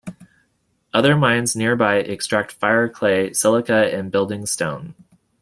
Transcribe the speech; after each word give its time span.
Other 0.95 1.15
mines 1.15 1.55
nearby 1.55 1.97
extract 1.97 2.53
fire-clay, 2.53 3.33
silica 3.33 3.93
and 3.95 4.09
building 4.11 4.47
stone. 4.47 4.95